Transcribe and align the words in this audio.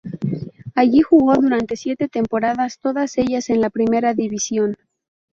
Allí 0.73 1.01
jugó 1.03 1.35
durante 1.35 1.75
siete 1.75 2.07
temporadas, 2.07 2.79
todas 2.79 3.19
ellas 3.19 3.51
en 3.51 3.61
la 3.61 3.69
Primera 3.69 4.15
División. 4.15 4.75